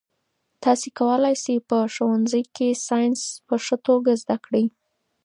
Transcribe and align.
تاسي 0.63 0.89
کولای 0.99 1.35
شئ 1.43 1.57
په 1.69 1.77
ښوونځي 1.93 2.43
کې 2.55 2.69
ساینس 2.87 3.19
په 3.47 3.55
ښه 3.65 3.77
توګه 3.87 4.11
زده 4.21 4.37
کړئ. 4.45 4.65